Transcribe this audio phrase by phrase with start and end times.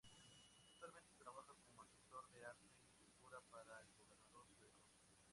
[0.65, 4.73] Actualmente trabaja como asesor de Arte y Cultura para el Gobierno sueco.